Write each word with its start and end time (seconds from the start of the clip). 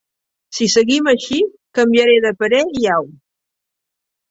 Si 0.59 0.67
seguim 0.75 1.09
així 1.11 1.37
canviaré 1.81 2.17
de 2.25 2.33
parer 2.41 2.65
i 2.81 2.91
au. 2.97 3.09